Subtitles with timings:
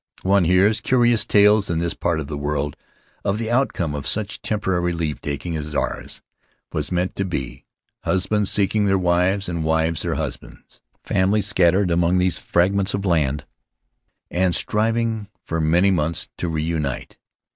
[0.23, 2.75] One hears curious tales, in this part of the world,
[3.23, 6.23] of the outcome of such temporary leave takings as ours
[6.73, 7.65] was meant to be—
[8.03, 13.05] husbands seek ing their wives and wives their husbands; families scattered among these fragments of
[13.05, 13.45] land
[14.31, 17.19] and striving for many months to reunite.